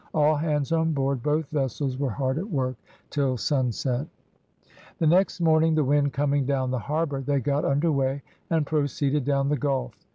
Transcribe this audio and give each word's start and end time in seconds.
All 0.15 0.33
hands 0.35 0.71
on 0.71 0.93
board 0.93 1.21
both 1.21 1.51
vessels 1.51 1.99
were 1.99 2.09
hard 2.09 2.39
at 2.39 2.49
work 2.49 2.75
till 3.11 3.37
sunset. 3.37 4.07
The 4.97 5.05
next 5.05 5.39
morning, 5.39 5.75
the 5.75 5.83
wind 5.83 6.11
coming 6.11 6.43
down 6.47 6.71
the 6.71 6.79
harbour, 6.79 7.21
they 7.21 7.39
got 7.39 7.65
under 7.65 7.91
weigh, 7.91 8.23
and 8.49 8.65
proceeded 8.65 9.25
down 9.25 9.49
the 9.49 9.57
gulf. 9.57 9.93